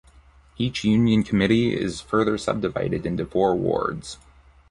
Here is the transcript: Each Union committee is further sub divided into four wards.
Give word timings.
Each 0.57 0.83
Union 0.83 1.21
committee 1.21 1.79
is 1.79 2.01
further 2.01 2.35
sub 2.39 2.59
divided 2.59 3.05
into 3.05 3.23
four 3.23 3.53
wards. 3.53 4.17